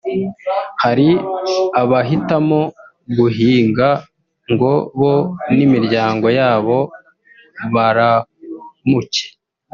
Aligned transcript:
hari 0.83 1.09
abahitamo 1.81 2.61
guhinga 3.17 3.89
ngo 4.51 4.71
bo 4.99 5.13
n’imiryango 5.55 6.27
yabo 6.39 6.77
baramuke 7.73 9.25